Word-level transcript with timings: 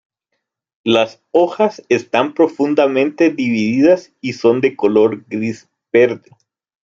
Las 0.83 1.21
hojas 1.29 1.83
están 1.87 2.33
profundamente 2.33 3.29
divididas 3.29 4.11
y 4.19 4.33
son 4.33 4.59
de 4.59 4.75
color 4.75 5.25
gris-verde. 5.27 6.31